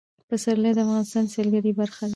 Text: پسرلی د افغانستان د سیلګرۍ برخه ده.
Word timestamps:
پسرلی 0.29 0.71
د 0.75 0.79
افغانستان 0.85 1.23
د 1.27 1.31
سیلګرۍ 1.33 1.71
برخه 1.79 1.99
ده. 2.07 2.09